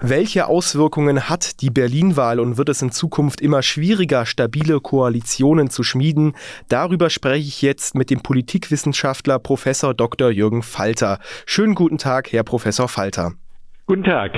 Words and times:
Welche 0.00 0.46
Auswirkungen 0.46 1.28
hat 1.30 1.62
die 1.62 1.70
Berlin-Wahl 1.70 2.38
und 2.38 2.58
wird 2.58 2.68
es 2.68 2.82
in 2.82 2.92
Zukunft 2.92 3.40
immer 3.40 3.62
schwieriger, 3.62 4.26
stabile 4.26 4.80
Koalitionen 4.80 5.70
zu 5.70 5.82
schmieden? 5.82 6.36
Darüber 6.68 7.08
spreche 7.08 7.48
ich 7.48 7.62
jetzt 7.62 7.94
mit 7.94 8.10
dem 8.10 8.20
Politikwissenschaftler 8.20 9.38
Professor 9.38 9.94
Dr. 9.94 10.30
Jürgen 10.30 10.62
Falter. 10.62 11.18
Schönen 11.46 11.74
guten 11.74 11.96
Tag, 11.96 12.30
Herr 12.32 12.44
Professor 12.44 12.88
Falter. 12.88 13.32
Guten 13.86 14.04
Tag. 14.04 14.32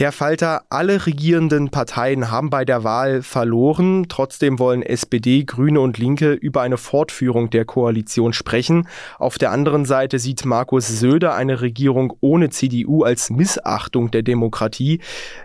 Herr 0.00 0.12
Falter, 0.12 0.62
alle 0.68 1.06
regierenden 1.06 1.70
Parteien 1.70 2.30
haben 2.30 2.50
bei 2.50 2.64
der 2.64 2.84
Wahl 2.84 3.20
verloren. 3.20 4.06
Trotzdem 4.08 4.60
wollen 4.60 4.82
SPD, 4.82 5.42
Grüne 5.42 5.80
und 5.80 5.98
Linke 5.98 6.34
über 6.34 6.62
eine 6.62 6.76
Fortführung 6.76 7.50
der 7.50 7.64
Koalition 7.64 8.32
sprechen. 8.32 8.86
Auf 9.18 9.38
der 9.38 9.50
anderen 9.50 9.86
Seite 9.86 10.20
sieht 10.20 10.44
Markus 10.44 10.86
Söder 10.86 11.34
eine 11.34 11.62
Regierung 11.62 12.16
ohne 12.20 12.48
CDU 12.50 13.02
als 13.02 13.28
Missachtung 13.28 14.12
der 14.12 14.22
Demokratie. 14.22 15.00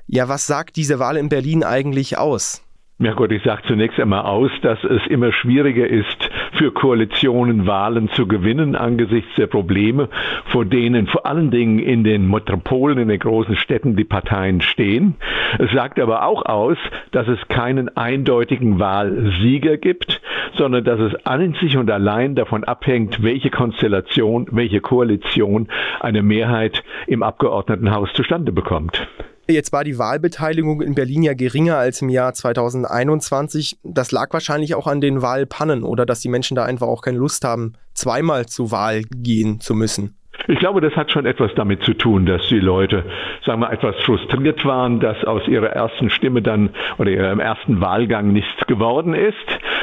Ja, 0.06 0.30
was 0.30 0.46
sagt 0.46 0.76
diese 0.76 1.00
Wahl 1.00 1.18
in 1.18 1.30
Berlin 1.30 1.64
eigentlich 1.64 2.20
aus? 2.20 2.62
Ja 3.04 3.12
gut, 3.12 3.34
ich 3.34 3.44
sage 3.44 3.64
zunächst 3.68 4.00
einmal 4.00 4.22
aus, 4.22 4.50
dass 4.62 4.82
es 4.86 5.06
immer 5.08 5.34
schwieriger 5.34 5.86
ist, 5.86 6.30
für 6.54 6.72
Koalitionen 6.72 7.68
Wahlen 7.68 8.08
zu 8.12 8.28
gewinnen 8.28 8.78
angesichts 8.78 9.30
der 9.36 9.48
Probleme, 9.48 10.08
vor 10.46 10.64
denen 10.64 11.08
vor 11.08 11.26
allen 11.26 11.52
Dingen 11.52 11.80
in 11.80 12.06
den 12.06 12.30
Metropolen, 12.30 12.98
in 12.98 13.10
den 13.10 13.20
großen 13.20 13.58
Städten 13.58 13.98
die 13.98 14.06
Parteien 14.06 14.62
stehen. 14.62 15.16
Es 15.60 15.70
sagt 15.72 16.00
aber 16.00 16.26
auch 16.26 16.46
aus, 16.46 16.78
dass 17.12 17.28
es 17.28 17.46
keinen 17.50 17.90
eindeutigen 17.98 18.80
Wahlsieger 18.80 19.76
gibt, 19.76 20.22
sondern 20.56 20.86
dass 20.86 21.02
es 21.02 21.26
einzig 21.26 21.76
und 21.76 21.92
allein 21.92 22.36
davon 22.36 22.64
abhängt, 22.64 23.22
welche 23.22 23.50
Konstellation, 23.50 24.48
welche 24.52 24.80
Koalition 24.80 25.68
eine 26.00 26.24
Mehrheit 26.24 26.86
im 27.08 27.22
Abgeordnetenhaus 27.22 28.14
zustande 28.14 28.54
bekommt. 28.54 29.06
Jetzt 29.48 29.74
war 29.74 29.84
die 29.84 29.98
Wahlbeteiligung 29.98 30.82
in 30.82 30.96
Berlin 30.96 31.22
ja 31.22 31.34
geringer 31.34 31.78
als 31.78 32.02
im 32.02 32.08
Jahr 32.08 32.34
2021. 32.34 33.78
Das 33.84 34.12
lag 34.12 34.32
wahrscheinlich 34.32 34.74
auch 34.74 34.88
an 34.88 35.02
den 35.02 35.22
Wahlpannen 35.22 35.84
oder 35.84 36.06
dass 36.06 36.22
die 36.22 36.30
Menschen 36.30 36.56
da 36.56 36.64
einfach 36.64 36.88
auch 36.88 37.02
keine 37.02 37.18
Lust 37.18 37.44
haben, 37.44 37.74
zweimal 37.94 38.46
zur 38.46 38.72
Wahl 38.72 39.04
gehen 39.04 39.60
zu 39.60 39.74
müssen. 39.74 40.16
Ich 40.54 40.60
glaube, 40.60 40.82
das 40.82 40.96
hat 40.96 41.12
schon 41.12 41.26
etwas 41.26 41.52
damit 41.56 41.82
zu 41.82 41.96
tun, 41.96 42.28
dass 42.28 42.48
die 42.48 42.60
Leute, 42.60 43.06
sagen 43.44 43.62
wir, 43.62 43.72
etwas 43.72 43.96
frustriert 44.04 44.64
waren, 44.64 45.00
dass 45.00 45.24
aus 45.24 45.48
ihrer 45.48 45.70
ersten 45.70 46.12
Stimme 46.12 46.44
dann 46.44 46.70
oder 47.00 47.10
ihrem 47.10 47.40
ersten 47.40 47.82
Wahlgang 47.82 48.32
nichts 48.34 48.68
geworden 48.68 49.16
ist 49.16 49.34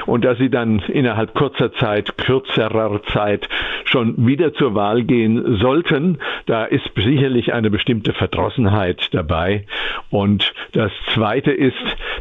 und 0.07 0.25
dass 0.25 0.39
sie 0.39 0.49
dann 0.49 0.79
innerhalb 0.87 1.35
kurzer 1.35 1.73
Zeit, 1.73 2.17
kürzerer 2.19 3.03
Zeit 3.13 3.49
schon 3.83 4.29
wieder 4.29 4.55
zur 4.55 4.77
Wahl 4.77 5.03
gehen 5.03 5.59
sollten. 5.59 6.19
Da 6.47 6.67
ist 6.67 6.89
sicherlich 6.95 7.53
eine 7.53 7.71
bestimmte 7.71 8.13
Verdrossenheit 8.13 9.09
dabei. 9.11 9.67
Und 10.11 10.55
das 10.71 10.93
Zweite 11.13 11.51
ist, 11.51 11.75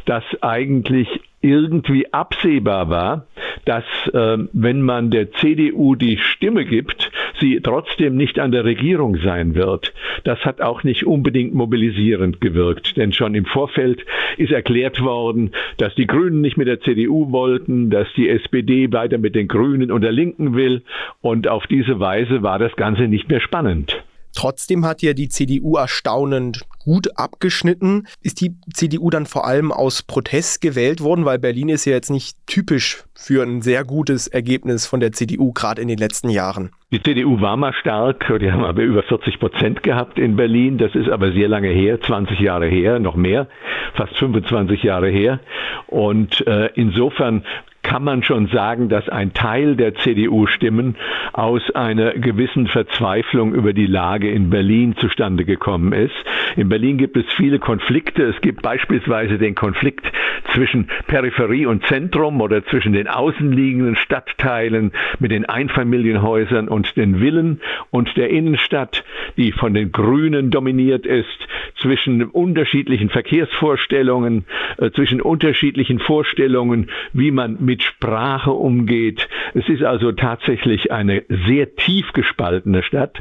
dass 0.06 0.24
eigentlich 0.42 1.22
irgendwie 1.42 2.12
absehbar 2.12 2.90
war, 2.90 3.26
dass 3.66 3.84
äh, 4.14 4.38
wenn 4.52 4.82
man 4.82 5.10
der 5.12 5.32
CDU 5.34 5.96
die 5.96 6.18
Stimme 6.18 6.66
gibt, 6.66 7.12
sie 7.40 7.60
trotzdem 7.62 8.16
nicht 8.16 8.40
an 8.40 8.52
der 8.52 8.66
Regierung 8.66 9.18
sein 9.18 9.56
wird. 9.56 9.94
Das 10.24 10.40
hat 10.46 10.62
auch 10.62 10.84
nicht 10.84 11.06
unbedingt 11.06 11.54
mobilisierend 11.54 12.42
gewirkt, 12.42 12.98
denn 12.98 13.14
schon 13.14 13.36
im 13.36 13.46
Vorfeld 13.46 14.06
ist 14.38 14.52
erklärt 14.52 15.02
worden, 15.02 15.52
dass 15.78 15.96
die 15.96 16.08
Grünen 16.08 16.42
nicht 16.42 16.58
mit 16.58 16.68
der 16.68 16.82
CDU 16.82 17.32
wollten, 17.32 17.90
dass 17.90 18.08
die 18.16 18.30
SPD 18.30 18.92
weiter 18.92 19.18
mit 19.18 19.36
den 19.36 19.48
Grünen 19.48 19.92
und 19.92 20.02
der 20.02 20.12
Linken 20.12 20.56
will 20.56 20.82
und 21.22 21.48
auf 21.48 21.68
diese 21.68 22.00
Weise 22.00 22.44
war 22.44 22.60
das 22.60 22.76
Ganze 22.76 23.04
nicht 23.04 23.30
mehr 23.30 23.42
spannend. 23.42 24.04
Trotzdem 24.40 24.86
hat 24.86 25.02
ja 25.02 25.12
die 25.12 25.28
CDU 25.28 25.76
erstaunend 25.76 26.62
gut 26.86 27.18
abgeschnitten. 27.18 28.08
Ist 28.24 28.40
die 28.40 28.56
CDU 28.74 29.10
dann 29.10 29.26
vor 29.26 29.46
allem 29.46 29.74
aus 29.74 30.02
Protest 30.02 30.62
gewählt 30.62 31.02
worden, 31.02 31.26
weil 31.26 31.40
Berlin 31.40 31.68
ist 31.68 31.84
ja 31.84 31.92
jetzt 31.92 32.10
nicht 32.10 32.38
typisch 32.48 33.04
für 33.14 33.44
ein 33.44 33.62
sehr 33.62 33.84
gutes 33.84 34.28
Ergebnis 34.28 34.88
von 34.88 35.02
der 35.02 35.12
CDU, 35.12 35.52
gerade 35.52 35.82
in 35.82 35.90
den 35.90 35.98
letzten 35.98 36.30
Jahren. 36.30 36.72
Die 36.90 37.04
CDU 37.04 37.42
war 37.42 37.58
mal 37.58 37.74
stark, 37.74 38.32
die 38.40 38.50
haben 38.50 38.64
aber 38.64 38.82
über 38.82 39.04
40 39.04 39.42
Prozent 39.42 39.84
gehabt 39.84 40.18
in 40.18 40.38
Berlin. 40.38 40.78
Das 40.78 40.96
ist 40.96 41.10
aber 41.10 41.34
sehr 41.34 41.50
lange 41.50 41.68
her, 41.68 42.00
20 42.00 42.40
Jahre 42.40 42.68
her, 42.68 42.98
noch 43.00 43.18
mehr, 43.18 43.50
fast 43.96 44.16
25 44.16 44.84
Jahre 44.84 45.10
her. 45.10 45.42
Und 45.88 46.48
äh, 46.48 46.70
insofern 46.76 47.44
kann 47.90 48.04
man 48.04 48.22
schon 48.22 48.46
sagen, 48.50 48.88
dass 48.88 49.10
ein 49.10 49.34
Teil 49.34 49.76
der 49.76 49.96
CDU-Stimmen 49.96 50.96
aus 51.34 51.72
einer 51.72 52.12
gewissen 52.12 52.68
Verzweiflung 52.68 53.56
über 53.56 53.74
die 53.74 53.88
Lage 53.88 54.30
in 54.30 54.52
Berlin 54.52 54.96
zustande 54.96 55.44
gekommen 55.44 55.92
ist. 55.92 56.14
In 56.56 56.70
Berlin 56.70 57.00
gibt 57.00 57.18
es 57.18 57.26
viele 57.36 57.58
Konflikte. 57.58 58.26
Es 58.26 58.40
gibt 58.42 58.62
beispielsweise 58.62 59.40
den 59.40 59.56
Konflikt 59.56 60.06
zwischen 60.54 60.88
Peripherie 61.08 61.66
und 61.66 61.84
Zentrum 61.88 62.42
oder 62.42 62.64
zwischen 62.66 62.94
den 62.94 63.08
außenliegenden 63.08 63.96
Stadtteilen 63.96 64.92
mit 65.18 65.32
den 65.32 65.46
Einfamilienhäusern 65.46 66.68
und 66.68 66.96
den 66.96 67.20
Villen 67.20 67.60
und 67.90 68.16
der 68.18 68.30
Innenstadt, 68.30 69.04
die 69.36 69.52
von 69.52 69.74
den 69.74 69.92
Grünen 69.92 70.52
dominiert 70.52 71.08
ist, 71.08 71.48
zwischen 71.82 72.24
unterschiedlichen 72.24 73.10
Verkehrsvorstellungen, 73.10 74.46
äh, 74.78 74.92
zwischen 74.92 75.22
unterschiedlichen 75.22 76.00
Vorstellungen, 76.00 76.90
wie 77.14 77.32
man 77.32 77.58
mit 77.60 77.79
Sprache 77.82 78.52
umgeht. 78.52 79.28
Es 79.54 79.68
ist 79.70 79.84
also 79.84 80.12
tatsächlich 80.12 80.92
eine 80.92 81.24
sehr 81.48 81.76
tief 81.76 82.12
gespaltene 82.14 82.84
Stadt. 82.84 83.18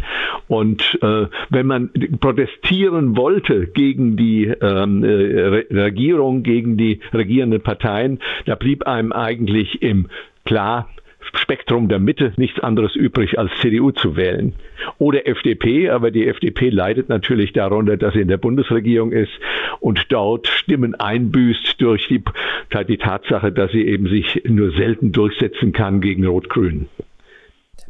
Und 0.47 0.99
äh, 1.03 1.27
wenn 1.51 1.67
man 1.67 1.91
protestieren 2.21 3.17
wollte 3.17 3.67
gegen 3.67 4.17
die 4.17 4.47
ähm, 4.47 5.05
äh, 5.05 5.67
Regierung, 5.75 6.43
gegen 6.43 6.77
die 6.77 7.01
regierenden 7.13 7.63
Parteien, 7.63 8.21
da 8.47 8.55
blieb 8.55 8.87
einem 8.87 9.13
eigentlich 9.13 9.83
im 9.83 10.09
klar 10.45 10.89
Spektrum 11.34 11.89
der 11.89 11.99
Mitte 11.99 12.33
nichts 12.37 12.61
anderes 12.61 12.94
übrig, 12.94 13.39
als 13.39 13.50
CDU 13.61 13.91
zu 13.91 14.16
wählen. 14.16 14.55
Oder 14.99 15.27
FDP, 15.27 15.91
aber 15.91 16.11
die 16.11 16.27
FDP 16.27 16.71
leidet 16.71 17.09
natürlich 17.09 17.53
darunter, 17.53 17.97
dass 17.97 18.15
sie 18.15 18.21
in 18.21 18.28
der 18.28 18.37
Bundesregierung 18.37 19.12
ist 19.12 19.33
und 19.81 20.06
dort 20.11 20.47
Stimmen 20.47 20.94
einbüßt 20.94 21.81
durch 21.81 22.09
die, 22.09 22.22
die 22.89 22.99
Tatsache, 22.99 23.53
dass 23.53 23.72
sie 23.72 23.87
eben 23.87 24.09
sich 24.09 24.43
nur 24.47 24.72
selten 24.72 25.12
durchsetzen 25.12 25.72
kann 25.72 26.00
gegen 26.00 26.27
Rot-Grün. 26.27 26.89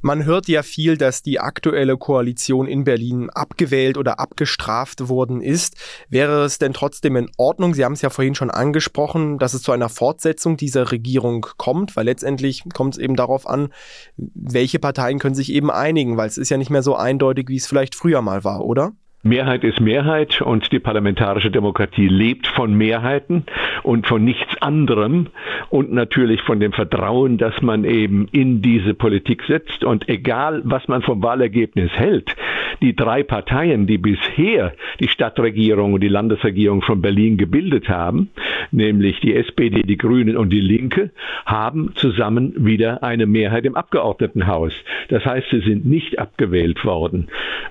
Man 0.00 0.24
hört 0.24 0.48
ja 0.48 0.62
viel, 0.62 0.96
dass 0.96 1.22
die 1.22 1.40
aktuelle 1.40 1.96
Koalition 1.96 2.66
in 2.66 2.84
Berlin 2.84 3.30
abgewählt 3.30 3.96
oder 3.96 4.20
abgestraft 4.20 5.08
worden 5.08 5.40
ist. 5.40 5.76
Wäre 6.08 6.44
es 6.44 6.58
denn 6.58 6.72
trotzdem 6.72 7.16
in 7.16 7.30
Ordnung, 7.36 7.74
Sie 7.74 7.84
haben 7.84 7.94
es 7.94 8.02
ja 8.02 8.10
vorhin 8.10 8.34
schon 8.34 8.50
angesprochen, 8.50 9.38
dass 9.38 9.54
es 9.54 9.62
zu 9.62 9.72
einer 9.72 9.88
Fortsetzung 9.88 10.56
dieser 10.56 10.92
Regierung 10.92 11.46
kommt, 11.56 11.96
weil 11.96 12.04
letztendlich 12.04 12.62
kommt 12.74 12.94
es 12.94 13.00
eben 13.00 13.16
darauf 13.16 13.46
an, 13.46 13.68
welche 14.16 14.78
Parteien 14.78 15.18
können 15.18 15.34
sich 15.34 15.52
eben 15.52 15.70
einigen, 15.70 16.16
weil 16.16 16.28
es 16.28 16.38
ist 16.38 16.50
ja 16.50 16.56
nicht 16.56 16.70
mehr 16.70 16.82
so 16.82 16.94
eindeutig, 16.94 17.48
wie 17.48 17.56
es 17.56 17.66
vielleicht 17.66 17.94
früher 17.94 18.22
mal 18.22 18.44
war, 18.44 18.64
oder? 18.64 18.92
Mehrheit 19.24 19.64
ist 19.64 19.80
Mehrheit 19.80 20.40
und 20.40 20.70
die 20.70 20.78
parlamentarische 20.78 21.50
Demokratie 21.50 22.06
lebt 22.06 22.46
von 22.46 22.72
Mehrheiten 22.74 23.44
und 23.82 24.06
von 24.06 24.24
nichts 24.24 24.62
anderem 24.62 25.26
und 25.70 25.92
natürlich 25.92 26.40
von 26.42 26.60
dem 26.60 26.72
Vertrauen, 26.72 27.36
dass 27.36 27.60
man 27.60 27.84
eben 27.84 28.28
in 28.30 28.62
diese 28.62 28.94
Politik 28.94 29.42
setzt 29.48 29.82
und 29.82 30.08
egal, 30.08 30.62
was 30.64 30.86
man 30.86 31.02
vom 31.02 31.20
Wahlergebnis 31.20 31.90
hält, 31.94 32.36
die 32.80 32.94
drei 32.94 33.24
Parteien, 33.24 33.88
die 33.88 33.98
bisher 33.98 34.72
die 35.00 35.08
Stadtregierung 35.08 35.94
und 35.94 36.00
die 36.00 36.08
Landesregierung 36.08 36.82
von 36.82 37.02
Berlin 37.02 37.36
gebildet 37.36 37.88
haben, 37.88 38.30
nämlich 38.70 39.18
die 39.20 39.34
SPD, 39.34 39.82
die 39.82 39.98
Grünen 39.98 40.36
und 40.36 40.50
die 40.50 40.60
Linke, 40.60 41.10
haben 41.44 41.90
zusammen 41.96 42.54
wieder 42.56 43.02
eine 43.02 43.26
Mehrheit 43.26 43.64
im 43.64 43.74
Abgeordnetenhaus. 43.74 44.72
Das 45.08 45.24
heißt, 45.24 45.48
sie 45.50 45.60
sind 45.60 45.86
nicht 45.86 46.20
abgewählt 46.20 46.84
worden, 46.84 47.28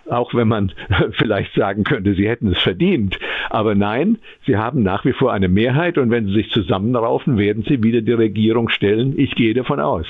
auch 0.09 0.33
wenn 0.33 0.47
man 0.47 0.71
vielleicht 1.17 1.53
sagen 1.53 1.83
könnte, 1.83 2.15
sie 2.15 2.27
hätten 2.27 2.51
es 2.51 2.59
verdient. 2.59 3.19
Aber 3.49 3.75
nein, 3.75 4.19
sie 4.45 4.57
haben 4.57 4.83
nach 4.83 5.05
wie 5.05 5.13
vor 5.13 5.33
eine 5.33 5.47
Mehrheit 5.47 5.97
und 5.97 6.09
wenn 6.09 6.27
sie 6.27 6.33
sich 6.33 6.51
zusammenraufen, 6.51 7.37
werden 7.37 7.63
sie 7.67 7.83
wieder 7.83 8.01
die 8.01 8.13
Regierung 8.13 8.69
stellen. 8.69 9.17
Ich 9.17 9.35
gehe 9.35 9.53
davon 9.53 9.79
aus. 9.79 10.07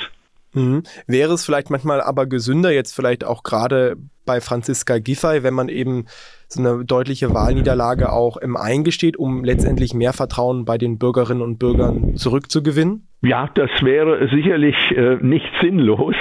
Mhm. 0.54 0.84
Wäre 1.06 1.34
es 1.34 1.46
vielleicht 1.46 1.70
manchmal 1.70 2.02
aber 2.02 2.26
gesünder, 2.26 2.72
jetzt 2.72 2.96
vielleicht 2.96 3.24
auch 3.24 3.44
gerade 3.44 3.98
bei 4.28 4.42
Franziska 4.42 5.00
Giffey, 5.00 5.42
wenn 5.42 5.56
man 5.56 5.70
eben 5.70 6.06
so 6.48 6.62
eine 6.62 6.86
deutliche 6.86 7.34
Wahlniederlage 7.34 8.12
auch 8.12 8.38
im 8.38 8.56
eingesteht, 8.56 9.18
um 9.18 9.44
letztendlich 9.44 9.96
mehr 9.96 10.14
Vertrauen 10.14 10.66
bei 10.66 10.78
den 10.78 11.00
Bürgerinnen 11.00 11.42
und 11.42 11.58
Bürgern 11.58 12.16
zurückzugewinnen? 12.16 13.08
Ja, 13.24 13.50
das 13.56 13.72
wäre 13.82 14.30
sicherlich 14.30 14.76
äh, 14.92 15.18
nicht 15.22 15.50
sinnlos, 15.60 16.16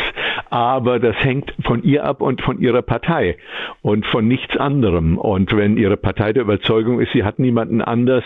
aber 0.49 0.99
das 0.99 1.14
hängt 1.17 1.53
von 1.64 1.82
ihr 1.82 2.05
ab 2.05 2.23
und 2.23 2.41
von 2.41 2.58
ihrer 2.58 2.81
Partei 2.81 3.37
und 3.82 4.06
von 4.06 4.26
nichts 4.26 4.56
anderem. 4.56 5.19
Und 5.19 5.55
wenn 5.55 5.76
ihre 5.76 5.99
Partei 5.99 6.32
der 6.32 6.44
Überzeugung 6.44 7.00
ist, 7.00 7.12
sie 7.12 7.23
hat 7.23 7.38
niemanden 7.38 7.82
anders, 7.82 8.25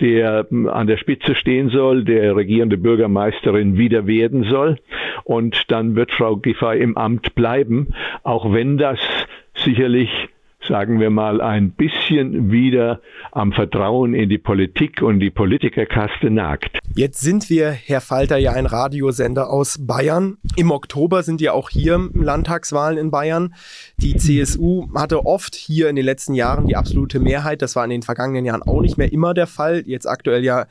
der 0.00 0.46
hm, 0.50 0.68
an 0.68 0.88
der 0.88 0.96
Spitze 0.96 1.36
stehen 1.36 1.70
soll, 1.70 2.04
der 2.04 2.34
regierende 2.34 2.76
Bürgermeisterin 2.76 3.78
wieder 3.78 4.08
werden 4.08 4.44
soll, 4.50 4.78
und 5.24 5.70
dann 5.70 5.94
wird 5.94 6.10
Frau 6.10 6.36
Giffey 6.36 6.80
im 6.80 6.96
Amt 6.96 7.34
bleiben, 7.34 7.94
auch 8.22 8.52
wenn 8.52 8.78
das 8.78 8.98
sicherlich 9.68 10.10
sagen 10.66 11.00
wir 11.00 11.10
mal, 11.10 11.40
ein 11.40 11.70
bisschen 11.70 12.50
wieder 12.50 13.00
am 13.32 13.52
Vertrauen 13.52 14.12
in 14.14 14.28
die 14.28 14.38
Politik 14.38 15.02
und 15.02 15.20
die 15.20 15.30
Politikerkaste 15.30 16.30
nagt. 16.30 16.78
Jetzt 16.94 17.20
sind 17.20 17.48
wir, 17.48 17.70
Herr 17.70 18.00
Falter, 18.00 18.38
ja 18.38 18.52
ein 18.52 18.66
Radiosender 18.66 19.50
aus 19.50 19.78
Bayern. 19.86 20.36
Im 20.56 20.70
Oktober 20.70 21.22
sind 21.22 21.40
ja 21.40 21.52
auch 21.52 21.70
hier 21.70 22.10
Landtagswahlen 22.12 22.98
in 22.98 23.10
Bayern. 23.10 23.54
Die 23.98 24.16
CSU 24.16 24.88
hatte 24.94 25.24
oft 25.24 25.54
hier 25.54 25.88
in 25.88 25.96
den 25.96 26.04
letzten 26.04 26.34
Jahren 26.34 26.66
die 26.66 26.76
absolute 26.76 27.20
Mehrheit. 27.20 27.62
Das 27.62 27.76
war 27.76 27.84
in 27.84 27.90
den 27.90 28.02
vergangenen 28.02 28.44
Jahren 28.44 28.62
auch 28.62 28.80
nicht 28.80 28.98
mehr 28.98 29.12
immer 29.12 29.34
der 29.34 29.46
Fall. 29.46 29.84
Jetzt 29.86 30.06
aktuell 30.06 30.44
ja 30.44 30.66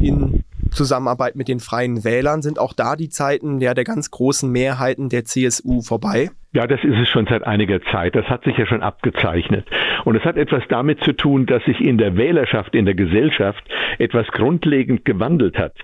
in 0.00 0.44
Zusammenarbeit 0.70 1.36
mit 1.36 1.48
den 1.48 1.60
Freien 1.60 2.04
Wählern 2.04 2.40
sind 2.40 2.58
auch 2.58 2.72
da 2.72 2.96
die 2.96 3.10
Zeiten 3.10 3.58
der, 3.58 3.74
der 3.74 3.84
ganz 3.84 4.10
großen 4.10 4.50
Mehrheiten 4.50 5.08
der 5.10 5.24
CSU 5.24 5.82
vorbei? 5.82 6.30
Ja, 6.54 6.66
das 6.66 6.84
ist 6.84 6.98
es 6.98 7.08
schon 7.08 7.26
seit 7.26 7.46
einiger 7.46 7.80
Zeit. 7.80 8.14
Das 8.14 8.26
hat 8.28 8.44
sich 8.44 8.58
ja 8.58 8.66
schon 8.66 8.82
abgezeichnet. 8.82 9.66
Und 10.04 10.16
es 10.16 10.24
hat 10.24 10.36
etwas 10.36 10.62
damit 10.68 11.02
zu 11.02 11.14
tun, 11.14 11.46
dass 11.46 11.64
sich 11.64 11.80
in 11.80 11.96
der 11.96 12.16
Wählerschaft, 12.16 12.74
in 12.74 12.84
der 12.84 12.94
Gesellschaft 12.94 13.64
etwas 13.98 14.26
grundlegend 14.28 15.06
gewandelt 15.06 15.58
hat. 15.58 15.74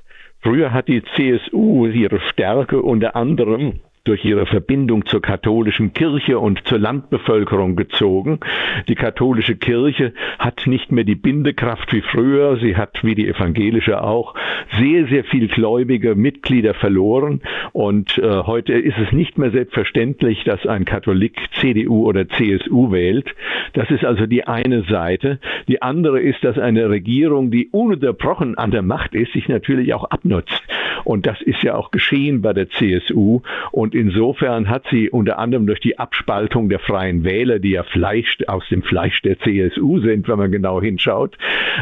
Früher 0.40 0.72
hat 0.72 0.88
die 0.88 1.02
CSU 1.14 1.86
ihre 1.86 2.20
Stärke 2.20 2.82
unter 2.82 3.16
anderem 3.16 3.80
durch 4.08 4.24
ihre 4.24 4.46
Verbindung 4.46 5.04
zur 5.04 5.20
katholischen 5.20 5.92
Kirche 5.92 6.38
und 6.38 6.66
zur 6.66 6.78
Landbevölkerung 6.78 7.76
gezogen. 7.76 8.40
Die 8.88 8.94
katholische 8.94 9.56
Kirche 9.56 10.14
hat 10.38 10.66
nicht 10.66 10.90
mehr 10.90 11.04
die 11.04 11.14
Bindekraft 11.14 11.92
wie 11.92 12.00
früher. 12.00 12.56
Sie 12.56 12.74
hat, 12.76 13.04
wie 13.04 13.14
die 13.14 13.28
evangelische 13.28 14.02
auch, 14.02 14.34
sehr, 14.78 15.06
sehr 15.08 15.24
viel 15.24 15.48
gläubige 15.48 16.14
Mitglieder 16.14 16.72
verloren. 16.72 17.42
Und 17.72 18.16
äh, 18.18 18.22
heute 18.22 18.72
ist 18.72 18.96
es 18.98 19.12
nicht 19.12 19.36
mehr 19.36 19.50
selbstverständlich, 19.50 20.44
dass 20.44 20.66
ein 20.66 20.86
Katholik 20.86 21.36
CDU 21.60 22.06
oder 22.06 22.26
CSU 22.28 22.90
wählt. 22.90 23.34
Das 23.74 23.90
ist 23.90 24.04
also 24.04 24.26
die 24.26 24.46
eine 24.46 24.84
Seite. 24.84 25.38
Die 25.68 25.82
andere 25.82 26.20
ist, 26.20 26.42
dass 26.42 26.58
eine 26.58 26.88
Regierung, 26.88 27.50
die 27.50 27.68
ununterbrochen 27.68 28.56
an 28.56 28.70
der 28.70 28.82
Macht 28.82 29.14
ist, 29.14 29.32
sich 29.34 29.48
natürlich 29.48 29.92
auch 29.92 30.04
abnutzt. 30.04 30.62
Und 31.04 31.26
das 31.26 31.40
ist 31.42 31.62
ja 31.62 31.74
auch 31.74 31.90
geschehen 31.90 32.42
bei 32.42 32.52
der 32.52 32.68
CSU. 32.70 33.40
Und 33.70 33.94
insofern 33.94 34.68
hat 34.68 34.84
sie 34.90 35.10
unter 35.10 35.38
anderem 35.38 35.66
durch 35.66 35.80
die 35.80 35.98
Abspaltung 35.98 36.68
der 36.68 36.78
Freien 36.78 37.24
Wähler, 37.24 37.58
die 37.58 37.70
ja 37.70 37.82
Fleisch 37.82 38.38
aus 38.46 38.64
dem 38.70 38.82
Fleisch 38.82 39.20
der 39.22 39.38
CSU 39.38 40.00
sind, 40.00 40.28
wenn 40.28 40.38
man 40.38 40.52
genau 40.52 40.80
hinschaut, 40.80 41.36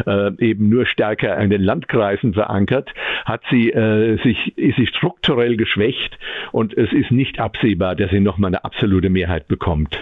äh, 0.06 0.30
eben 0.38 0.68
nur 0.68 0.86
stärker 0.86 1.36
in 1.38 1.50
den 1.50 1.62
Landkreisen 1.62 2.34
verankert, 2.34 2.92
hat 3.24 3.42
sie 3.50 3.70
äh, 3.70 4.22
sich, 4.22 4.56
ist 4.56 4.76
sie 4.76 4.86
strukturell 4.86 5.56
geschwächt 5.56 6.18
und 6.52 6.76
es 6.76 6.92
ist 6.92 7.10
nicht 7.10 7.38
absehbar, 7.40 7.96
dass 7.96 8.10
sie 8.10 8.20
nochmal 8.20 8.48
eine 8.48 8.64
absolute 8.64 9.10
Mehrheit 9.10 9.48
bekommt. 9.48 9.98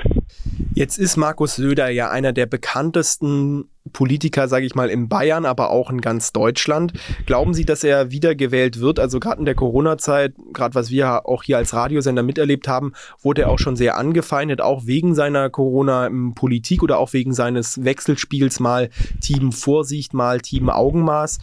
Jetzt 0.74 0.98
ist 0.98 1.16
Markus 1.16 1.56
Söder 1.56 1.88
ja 1.88 2.10
einer 2.10 2.32
der 2.32 2.46
bekanntesten 2.46 3.68
Politiker, 3.94 4.46
sage 4.48 4.66
ich 4.66 4.74
mal, 4.74 4.90
in 4.90 5.08
Bayern, 5.08 5.46
aber 5.46 5.70
auch 5.70 5.88
in 5.88 6.02
ganz 6.02 6.32
Deutschland. 6.32 6.92
Glauben 7.24 7.54
Sie, 7.54 7.64
dass 7.64 7.82
er 7.82 8.10
wiedergewählt 8.10 8.80
wird? 8.80 9.00
Also 9.00 9.20
gerade 9.20 9.38
in 9.38 9.46
der 9.46 9.54
Corona-Zeit, 9.54 10.34
gerade 10.52 10.74
was 10.74 10.90
wir 10.90 11.26
auch 11.26 11.42
hier 11.42 11.56
als 11.56 11.72
Radiosender 11.72 12.22
miterlebt 12.22 12.68
haben, 12.68 12.92
wurde 13.22 13.42
er 13.42 13.50
auch 13.50 13.58
schon 13.58 13.76
sehr 13.76 13.96
angefeindet, 13.96 14.60
auch 14.60 14.84
wegen 14.84 15.14
seiner 15.14 15.48
Corona-Politik 15.48 16.82
oder 16.82 16.98
auch 16.98 17.14
wegen 17.14 17.32
seines 17.32 17.82
Wechselspiels 17.82 18.60
mal 18.60 18.90
Team 19.22 19.52
Vorsicht, 19.52 20.12
mal 20.12 20.40
Team 20.40 20.68
Augenmaß. 20.68 21.38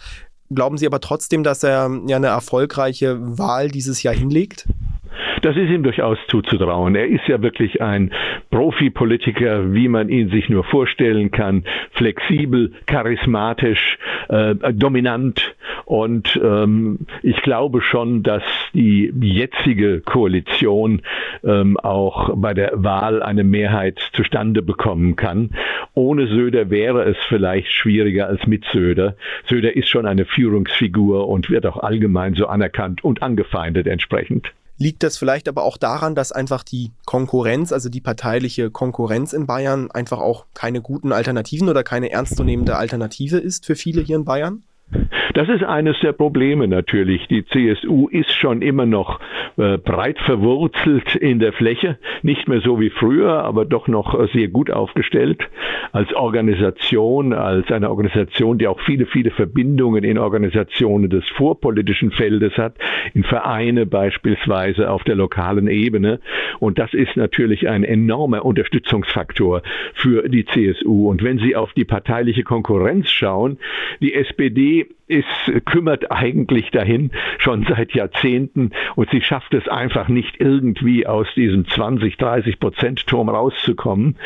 Glauben 0.54 0.78
Sie 0.78 0.86
aber 0.86 1.00
trotzdem, 1.00 1.44
dass 1.44 1.64
er 1.64 1.90
ja 2.08 2.18
eine 2.18 2.28
erfolgreiche 2.28 3.18
Wahl 3.38 3.70
dieses 3.70 4.04
Jahr 4.04 4.14
hinlegt? 4.14 4.68
Das 5.42 5.58
ist 5.58 5.70
ihm 5.70 5.82
durchaus 5.82 6.20
zuzutrauen. 6.28 6.96
Er 6.96 7.08
ist 7.08 7.28
ja 7.28 7.42
wirklich 7.42 7.82
ein 7.82 8.12
Profipolitiker, 8.52 9.74
wie 9.74 9.88
man 9.88 10.10
ihn 10.10 10.30
sich 10.30 10.50
nur 10.50 10.64
vorstellen 10.64 11.32
kann. 11.32 11.64
Flexibel, 11.94 12.74
charismatisch, 12.86 13.98
äh, 14.30 14.54
dominant. 14.74 15.56
Und 15.86 16.40
ähm, 16.44 17.00
ich 17.24 17.42
glaube 17.42 17.82
schon, 17.82 18.22
dass 18.22 18.44
die 18.74 19.12
jetzige 19.20 20.02
Koalition 20.02 21.02
ähm, 21.44 21.76
auch 21.78 22.32
bei 22.36 22.54
der 22.54 22.72
Wahl 22.76 23.24
eine 23.24 23.44
Mehrheit 23.44 24.00
zustande 24.14 24.62
bekommen 24.62 25.16
kann. 25.16 25.50
Ohne 25.96 26.28
Söder 26.28 26.70
wäre 26.70 27.04
es 27.04 27.18
vielleicht 27.28 27.72
schwieriger 27.72 28.28
als 28.28 28.46
mit 28.46 28.64
Söder. 28.72 29.16
Söder 29.50 29.76
ist 29.76 29.90
schon 29.90 30.06
eine 30.06 30.26
Führungsfigur 30.26 31.28
und 31.28 31.50
wird 31.50 31.66
auch 31.66 31.78
allgemein 31.78 32.36
so 32.36 32.46
anerkannt 32.46 33.04
und 33.04 33.24
angefeindet 33.24 33.88
entsprechend. 33.88 34.54
Liegt 34.82 35.04
das 35.04 35.16
vielleicht 35.16 35.48
aber 35.48 35.62
auch 35.62 35.78
daran, 35.78 36.16
dass 36.16 36.32
einfach 36.32 36.64
die 36.64 36.90
Konkurrenz, 37.06 37.72
also 37.72 37.88
die 37.88 38.02
parteiliche 38.02 38.72
Konkurrenz 38.72 39.32
in 39.32 39.46
Bayern 39.46 39.92
einfach 39.92 40.18
auch 40.18 40.48
keine 40.56 40.82
guten 40.82 41.12
Alternativen 41.12 41.70
oder 41.70 41.84
keine 41.84 42.10
ernstzunehmende 42.10 42.76
Alternative 42.76 43.38
ist 43.38 43.68
für 43.68 43.76
viele 43.76 44.02
hier 44.02 44.16
in 44.16 44.26
Bayern? 44.26 44.64
Das 45.34 45.48
ist 45.48 45.64
eines 45.64 45.98
der 46.02 46.12
Probleme 46.12 46.68
natürlich. 46.68 47.28
Die 47.28 47.46
CSU 47.46 48.10
ist 48.10 48.32
schon 48.34 48.62
immer 48.62 48.86
noch 48.86 49.20
äh, 49.58 49.78
breit 49.78 50.20
verwurzelt 50.20 51.16
in 51.16 51.40
der 51.40 51.54
Fläche, 51.54 51.98
nicht 52.22 52.48
mehr 52.50 52.60
so 52.60 52.80
wie 52.82 52.90
früher, 52.90 53.44
aber 53.44 53.64
doch 53.66 53.88
noch 53.88 54.20
äh, 54.20 54.28
sehr 54.34 54.50
gut 54.50 54.72
aufgestellt 54.72 55.42
als 55.94 56.14
Organisation, 56.14 57.34
als 57.34 57.72
eine 57.72 57.90
Organisation, 57.90 58.58
die 58.58 58.68
auch 58.68 58.80
viele, 58.82 59.06
viele 59.06 59.32
Verbindungen 59.32 60.04
in 60.04 60.18
Organisationen 60.18 61.10
des 61.10 61.24
vorpolitischen 61.36 62.12
Feldes 62.12 62.58
hat, 62.58 62.76
in 63.14 63.24
Vereine 63.24 63.86
beispielsweise 63.86 64.90
auf 64.90 65.04
der 65.04 65.16
lokalen 65.16 65.68
Ebene. 65.68 66.20
Und 66.60 66.78
das 66.78 66.94
ist 66.94 67.16
natürlich 67.16 67.70
ein 67.70 67.84
enormer 67.84 68.44
Unterstützungsfaktor 68.46 69.62
für 69.94 70.28
die 70.28 70.46
CSU. 70.46 71.10
Und 71.10 71.24
wenn 71.24 71.40
Sie 71.40 71.56
auf 71.56 71.74
die 71.74 71.86
parteiliche 71.86 72.44
Konkurrenz 72.44 73.10
schauen, 73.10 73.58
die 74.02 74.14
SPD 74.14 74.88
ist, 75.12 75.66
kümmert 75.66 76.12
eigentlich 76.12 76.72
dahin 76.72 77.12
schon 77.38 77.66
seit 77.68 77.94
Jahrzehnten 77.94 78.72
und 78.96 79.10
sie 79.12 79.22
schafft 79.22 79.54
es 79.54 79.68
einfach 79.68 80.08
nicht 80.08 80.40
irgendwie 80.40 81.06
aus 81.06 81.28
diesem 81.36 81.68
20, 81.68 82.18
30 82.18 82.60
Prozent 82.60 83.06
Turm 83.06 83.30
rauszukommen. 83.30 84.18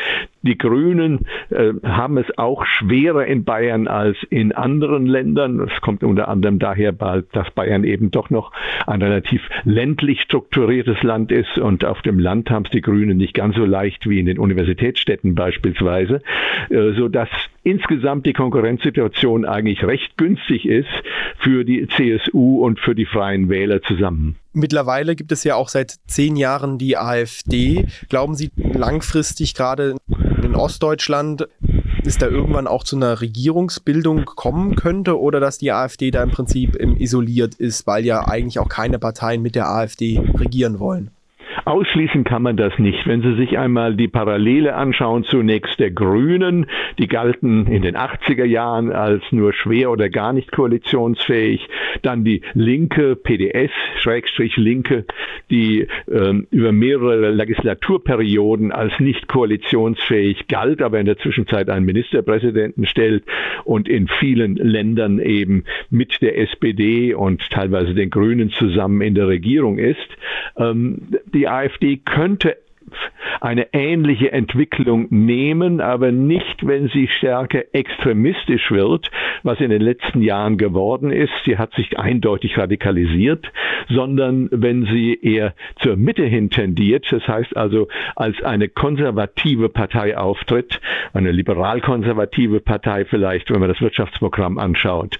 Die 0.42 0.58
Grünen 0.58 1.26
äh, 1.50 1.72
haben 1.82 2.18
es 2.18 2.26
auch 2.38 2.64
schwerer 2.64 3.26
in 3.26 3.44
Bayern 3.44 3.88
als 3.88 4.16
in 4.30 4.52
anderen 4.52 5.06
Ländern. 5.06 5.60
Es 5.60 5.80
kommt 5.80 6.04
unter 6.04 6.28
anderem 6.28 6.58
daher, 6.58 6.92
dass 6.92 7.50
Bayern 7.52 7.84
eben 7.84 8.10
doch 8.10 8.30
noch 8.30 8.52
ein 8.86 9.02
relativ 9.02 9.42
ländlich 9.64 10.22
strukturiertes 10.22 11.02
Land 11.02 11.32
ist 11.32 11.58
und 11.58 11.84
auf 11.84 12.02
dem 12.02 12.18
Land 12.18 12.50
haben 12.50 12.64
es 12.64 12.70
die 12.70 12.80
Grünen 12.80 13.16
nicht 13.16 13.34
ganz 13.34 13.56
so 13.56 13.64
leicht 13.64 14.08
wie 14.08 14.20
in 14.20 14.26
den 14.26 14.38
Universitätsstädten 14.38 15.34
beispielsweise, 15.34 16.22
äh, 16.70 16.92
sodass 16.92 17.28
insgesamt 17.62 18.26
die 18.26 18.32
Konkurrenzsituation 18.32 19.44
eigentlich 19.44 19.82
recht 19.84 20.16
günstig 20.16 20.66
ist 20.66 20.88
für 21.38 21.64
die 21.64 21.88
CSU 21.88 22.64
und 22.64 22.78
für 22.78 22.94
die 22.94 23.06
Freien 23.06 23.48
Wähler 23.48 23.82
zusammen. 23.82 24.36
Mittlerweile 24.52 25.16
gibt 25.16 25.32
es 25.32 25.44
ja 25.44 25.56
auch 25.56 25.68
seit 25.68 25.96
zehn 26.06 26.36
Jahren 26.36 26.78
die 26.78 26.96
AfD. 26.96 27.86
Glauben 28.08 28.34
Sie 28.36 28.50
langfristig 28.56 29.54
gerade 29.54 29.96
Ostdeutschland 30.56 31.48
es 32.04 32.18
da 32.18 32.26
irgendwann 32.26 32.66
auch 32.66 32.84
zu 32.84 32.96
einer 32.96 33.20
Regierungsbildung 33.20 34.24
kommen 34.24 34.76
könnte 34.76 35.20
oder 35.20 35.40
dass 35.40 35.58
die 35.58 35.72
AfD 35.72 36.10
da 36.10 36.22
im 36.22 36.30
Prinzip 36.30 36.76
isoliert 36.76 37.56
ist, 37.56 37.86
weil 37.86 38.04
ja 38.04 38.26
eigentlich 38.26 38.58
auch 38.58 38.68
keine 38.68 38.98
Parteien 38.98 39.42
mit 39.42 39.54
der 39.54 39.68
AfD 39.68 40.20
regieren 40.38 40.78
wollen? 40.78 41.10
Ausschließen 41.66 42.22
kann 42.22 42.42
man 42.42 42.56
das 42.56 42.78
nicht. 42.78 43.08
Wenn 43.08 43.22
Sie 43.22 43.34
sich 43.34 43.58
einmal 43.58 43.96
die 43.96 44.06
Parallele 44.06 44.76
anschauen, 44.76 45.24
zunächst 45.24 45.80
der 45.80 45.90
Grünen, 45.90 46.66
die 46.96 47.08
galten 47.08 47.66
in 47.66 47.82
den 47.82 47.96
80er 47.96 48.44
Jahren 48.44 48.92
als 48.92 49.24
nur 49.32 49.52
schwer 49.52 49.90
oder 49.90 50.08
gar 50.08 50.32
nicht 50.32 50.52
koalitionsfähig, 50.52 51.68
dann 52.02 52.22
die 52.22 52.42
Linke, 52.54 53.16
PDS, 53.16 53.72
Schrägstrich 53.98 54.56
Linke, 54.56 55.06
die 55.50 55.88
ähm, 56.08 56.46
über 56.52 56.70
mehrere 56.70 57.32
Legislaturperioden 57.32 58.70
als 58.70 58.92
nicht 59.00 59.26
koalitionsfähig 59.26 60.46
galt, 60.46 60.80
aber 60.82 61.00
in 61.00 61.06
der 61.06 61.18
Zwischenzeit 61.18 61.68
einen 61.68 61.84
Ministerpräsidenten 61.84 62.86
stellt 62.86 63.24
und 63.64 63.88
in 63.88 64.06
vielen 64.06 64.54
Ländern 64.54 65.18
eben 65.18 65.64
mit 65.90 66.22
der 66.22 66.38
SPD 66.38 67.12
und 67.12 67.42
teilweise 67.50 67.92
den 67.92 68.10
Grünen 68.10 68.50
zusammen 68.50 69.00
in 69.00 69.16
der 69.16 69.26
Regierung 69.26 69.78
ist. 69.78 70.08
Ähm, 70.56 71.08
die 71.34 71.48
AfD 71.56 72.04
könnte 72.04 72.56
eine 73.40 73.72
ähnliche 73.72 74.32
Entwicklung 74.32 75.06
nehmen, 75.10 75.80
aber 75.80 76.12
nicht, 76.12 76.66
wenn 76.66 76.88
sie 76.88 77.08
stärker 77.08 77.62
extremistisch 77.72 78.70
wird, 78.70 79.10
was 79.42 79.60
in 79.60 79.70
den 79.70 79.82
letzten 79.82 80.22
Jahren 80.22 80.58
geworden 80.58 81.10
ist. 81.10 81.32
Sie 81.44 81.58
hat 81.58 81.74
sich 81.74 81.98
eindeutig 81.98 82.58
radikalisiert, 82.58 83.46
sondern 83.88 84.48
wenn 84.50 84.84
sie 84.86 85.18
eher 85.20 85.54
zur 85.80 85.96
Mitte 85.96 86.24
hin 86.24 86.50
tendiert, 86.50 87.06
das 87.10 87.26
heißt 87.26 87.56
also 87.56 87.88
als 88.14 88.42
eine 88.42 88.68
konservative 88.68 89.68
Partei 89.68 90.16
auftritt, 90.16 90.80
eine 91.12 91.32
liberal-konservative 91.32 92.60
Partei 92.60 93.04
vielleicht, 93.04 93.50
wenn 93.50 93.60
man 93.60 93.68
das 93.68 93.80
Wirtschaftsprogramm 93.80 94.58
anschaut. 94.58 95.18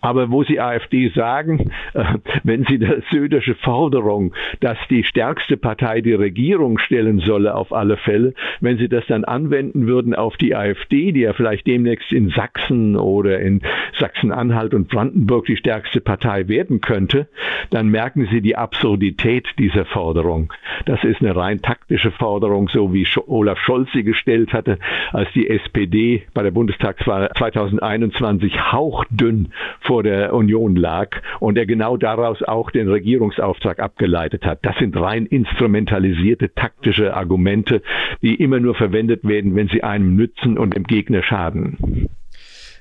Aber 0.00 0.30
wo 0.30 0.44
sie 0.44 0.60
AfD 0.60 1.08
sagen, 1.08 1.70
äh, 1.94 2.04
wenn 2.42 2.64
sie 2.64 2.78
der 2.78 3.02
södersche 3.10 3.54
Forderung, 3.54 4.34
dass 4.60 4.78
die 4.88 5.04
stärkste 5.04 5.56
Partei 5.56 6.00
die 6.00 6.14
Regierung 6.14 6.78
stellen 6.78 7.09
stellen 7.10 7.20
solle 7.20 7.54
auf 7.54 7.72
alle 7.72 7.96
Fälle. 7.96 8.34
Wenn 8.60 8.78
Sie 8.78 8.88
das 8.88 9.04
dann 9.06 9.24
anwenden 9.24 9.86
würden 9.86 10.14
auf 10.14 10.36
die 10.36 10.54
AfD, 10.54 11.12
die 11.12 11.20
ja 11.20 11.32
vielleicht 11.32 11.66
demnächst 11.66 12.12
in 12.12 12.30
Sachsen 12.30 12.96
oder 12.96 13.40
in 13.40 13.60
Sachsen-Anhalt 13.98 14.74
und 14.74 14.88
Brandenburg 14.88 15.46
die 15.46 15.56
stärkste 15.56 16.00
Partei 16.00 16.48
werden 16.48 16.80
könnte, 16.80 17.28
dann 17.70 17.88
merken 17.88 18.28
Sie 18.30 18.40
die 18.40 18.56
Absurdität 18.56 19.46
dieser 19.58 19.84
Forderung. 19.84 20.52
Das 20.86 21.02
ist 21.04 21.20
eine 21.20 21.34
rein 21.34 21.60
taktische 21.62 22.10
Forderung, 22.10 22.68
so 22.68 22.92
wie 22.94 23.06
Olaf 23.26 23.58
Scholz 23.58 23.90
sie 23.92 24.04
gestellt 24.04 24.52
hatte, 24.52 24.78
als 25.12 25.28
die 25.34 25.48
SPD 25.48 26.22
bei 26.32 26.42
der 26.42 26.50
Bundestagswahl 26.50 27.30
2021 27.36 28.72
hauchdünn 28.72 29.52
vor 29.80 30.02
der 30.02 30.32
Union 30.32 30.76
lag 30.76 31.10
und 31.40 31.58
er 31.58 31.66
genau 31.66 31.96
daraus 31.96 32.42
auch 32.42 32.70
den 32.70 32.88
Regierungsauftrag 32.88 33.80
abgeleitet 33.80 34.44
hat. 34.44 34.60
Das 34.62 34.76
sind 34.78 34.96
rein 34.96 35.26
instrumentalisierte 35.26 36.54
taktische 36.54 36.89
Argumente, 37.14 37.82
die 38.22 38.34
immer 38.34 38.60
nur 38.60 38.74
verwendet 38.74 39.24
werden, 39.24 39.56
wenn 39.56 39.68
sie 39.68 39.82
einem 39.82 40.16
nützen 40.16 40.58
und 40.58 40.74
dem 40.74 40.84
Gegner 40.84 41.22
schaden. 41.22 42.08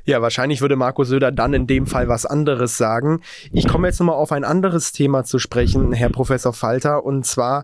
Ja, 0.06 0.22
wahrscheinlich 0.22 0.62
würde 0.62 0.76
Markus 0.76 1.10
Söder 1.10 1.32
dann 1.32 1.54
in 1.54 1.68
dem 1.68 1.86
Fall 1.86 2.08
was 2.08 2.26
anderes 2.26 2.78
sagen. 2.78 3.22
Ich 3.52 3.68
komme 3.68 3.88
jetzt 3.88 4.00
nochmal 4.00 4.16
auf 4.16 4.32
ein 4.32 4.44
anderes 4.44 4.92
Thema 4.92 5.24
zu 5.24 5.38
sprechen, 5.38 5.94
Herr 5.94 6.10
Professor 6.10 6.54
Falter, 6.54 7.06
und 7.06 7.26
zwar 7.26 7.64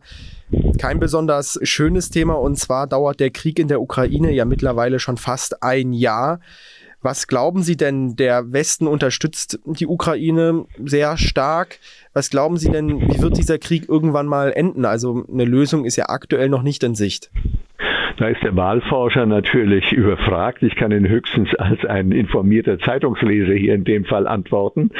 kein 0.78 1.00
besonders 1.00 1.60
schönes 1.64 2.12
Thema, 2.12 2.34
und 2.34 2.58
zwar 2.58 2.86
dauert 2.86 3.20
der 3.20 3.32
Krieg 3.32 3.58
in 3.58 3.68
der 3.68 3.82
Ukraine 3.82 4.32
ja 4.32 4.46
mittlerweile 4.46 5.00
schon 5.00 5.18
fast 5.18 5.64
ein 5.64 5.92
Jahr. 5.92 6.40
Was 7.06 7.28
glauben 7.28 7.62
Sie 7.62 7.78
denn? 7.78 8.16
Der 8.16 8.52
Westen 8.52 8.88
unterstützt 8.88 9.60
die 9.64 9.86
Ukraine 9.86 10.66
sehr 10.84 11.18
stark. 11.18 11.78
Was 12.14 12.32
glauben 12.32 12.58
Sie 12.58 12.72
denn, 12.72 13.00
wie 13.00 13.22
wird 13.22 13.38
dieser 13.38 13.60
Krieg 13.60 13.88
irgendwann 13.88 14.26
mal 14.26 14.52
enden? 14.52 14.86
Also 14.86 15.24
eine 15.32 15.46
Lösung 15.46 15.86
ist 15.86 15.98
ja 15.98 16.10
aktuell 16.10 16.50
noch 16.50 16.64
nicht 16.64 16.82
in 16.82 16.96
Sicht. 16.96 17.30
Da 18.18 18.28
ist 18.30 18.42
der 18.44 18.56
Wahlforscher 18.56 19.26
natürlich 19.26 19.92
überfragt. 19.92 20.64
Ich 20.64 20.76
kann 20.76 20.92
ihn 20.92 21.08
höchstens 21.08 21.54
als 21.56 21.84
ein 21.86 22.12
informierter 22.12 22.80
Zeitungsleser 22.80 23.54
hier 23.54 23.74
in 23.74 23.84
dem 23.84 24.06
Fall 24.06 24.28
antworten. 24.28 24.92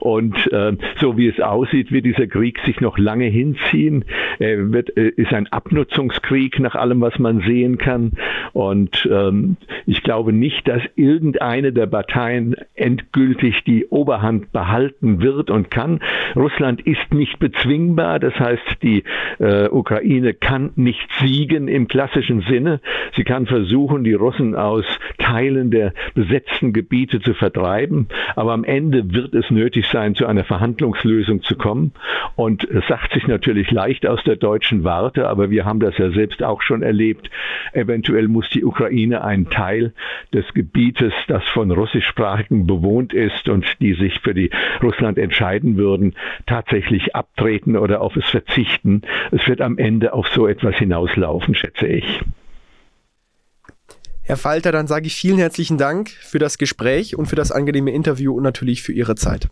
Und 0.00 0.34
äh, 0.52 0.76
so 1.00 1.16
wie 1.16 1.28
es 1.28 1.40
aussieht, 1.40 1.92
wird 1.92 2.04
dieser 2.04 2.26
Krieg 2.26 2.58
sich 2.64 2.80
noch 2.80 2.98
lange 2.98 3.26
hinziehen. 3.26 4.04
Er 4.38 4.72
wird, 4.72 4.96
äh, 4.96 5.08
ist 5.08 5.32
ein 5.32 5.46
Abnutzungskrieg 5.46 6.58
nach 6.58 6.74
allem, 6.74 7.00
was 7.00 7.18
man 7.18 7.40
sehen 7.40 7.78
kann. 7.78 8.12
Und 8.52 9.08
ähm, 9.10 9.56
ich 9.86 10.02
glaube 10.02 10.32
nicht, 10.32 10.66
dass 10.66 10.82
irgendeine 10.96 11.72
der 11.72 11.86
Parteien 11.86 12.56
endgültig 12.74 13.62
die 13.64 13.86
Oberhand 13.86 14.52
behalten 14.52 15.20
wird 15.20 15.50
und 15.50 15.70
kann. 15.70 16.00
Russland 16.34 16.80
ist 16.80 17.12
nicht 17.12 17.38
bezwingbar. 17.38 18.18
Das 18.18 18.34
heißt, 18.38 18.82
die 18.82 19.04
äh, 19.38 19.68
Ukraine 19.68 20.34
kann 20.34 20.72
nicht 20.74 21.08
siegen 21.20 21.68
im 21.68 21.86
klassischen 21.86 22.40
Sinn. 22.42 22.63
Sinne. 22.64 22.80
Sie 23.16 23.24
kann 23.24 23.46
versuchen, 23.46 24.04
die 24.04 24.14
Russen 24.14 24.54
aus 24.54 24.84
Teilen 25.18 25.70
der 25.70 25.92
besetzten 26.14 26.72
Gebiete 26.72 27.20
zu 27.20 27.34
vertreiben, 27.34 28.08
aber 28.36 28.52
am 28.52 28.64
Ende 28.64 29.12
wird 29.12 29.34
es 29.34 29.50
nötig 29.50 29.86
sein, 29.88 30.14
zu 30.14 30.26
einer 30.26 30.44
Verhandlungslösung 30.44 31.42
zu 31.42 31.56
kommen. 31.56 31.92
Und 32.36 32.64
es 32.64 32.86
sagt 32.88 33.12
sich 33.12 33.26
natürlich 33.26 33.70
leicht 33.70 34.06
aus 34.06 34.22
der 34.24 34.36
deutschen 34.36 34.82
Warte, 34.82 35.28
aber 35.28 35.50
wir 35.50 35.64
haben 35.64 35.80
das 35.80 35.96
ja 35.98 36.10
selbst 36.10 36.42
auch 36.42 36.62
schon 36.62 36.82
erlebt. 36.82 37.30
Eventuell 37.72 38.28
muss 38.28 38.48
die 38.50 38.64
Ukraine 38.64 39.22
einen 39.22 39.50
Teil 39.50 39.92
des 40.32 40.52
Gebietes, 40.54 41.12
das 41.28 41.44
von 41.52 41.70
russischsprachigen 41.70 42.66
bewohnt 42.66 43.12
ist 43.12 43.48
und 43.48 43.66
die 43.80 43.94
sich 43.94 44.20
für 44.20 44.34
die 44.34 44.50
Russland 44.82 45.18
entscheiden 45.18 45.76
würden, 45.76 46.14
tatsächlich 46.46 47.14
abtreten 47.14 47.76
oder 47.76 48.00
auf 48.00 48.16
es 48.16 48.28
verzichten. 48.28 49.02
Es 49.30 49.46
wird 49.46 49.60
am 49.60 49.78
Ende 49.78 50.12
auf 50.12 50.28
so 50.28 50.46
etwas 50.46 50.76
hinauslaufen, 50.76 51.54
schätze 51.54 51.86
ich. 51.86 52.22
Herr 54.26 54.38
Falter, 54.38 54.72
dann 54.72 54.86
sage 54.86 55.06
ich 55.06 55.14
vielen 55.14 55.36
herzlichen 55.36 55.76
Dank 55.76 56.08
für 56.08 56.38
das 56.38 56.56
Gespräch 56.56 57.16
und 57.16 57.26
für 57.26 57.36
das 57.36 57.52
angenehme 57.52 57.90
Interview 57.90 58.34
und 58.34 58.42
natürlich 58.42 58.82
für 58.82 58.92
Ihre 58.92 59.16
Zeit. 59.16 59.48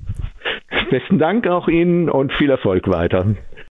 Besten 0.90 1.18
Dank 1.18 1.46
auch 1.46 1.68
Ihnen 1.68 2.10
und 2.10 2.32
viel 2.34 2.50
Erfolg 2.50 2.86
weiter. 2.88 3.34